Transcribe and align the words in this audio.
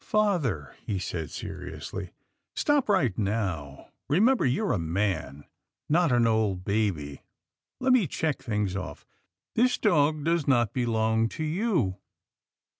"Father," 0.17 0.75
he 0.83 0.97
said 0.97 1.29
seriously," 1.29 2.09
stop 2.55 2.89
right 2.89 3.13
there. 3.15 3.85
Re 4.09 4.19
member 4.19 4.47
you 4.47 4.65
are 4.65 4.73
a 4.73 4.79
man, 4.79 5.43
not 5.89 6.11
an 6.11 6.25
old 6.25 6.63
baby. 6.65 7.21
Let 7.79 7.93
me 7.93 8.07
check 8.07 8.41
things 8.41 8.75
off— 8.75 9.05
this 9.55 9.77
dog 9.77 10.23
does 10.23 10.47
not 10.47 10.73
belong 10.73 11.29
to 11.29 11.43
you?" 11.43 11.97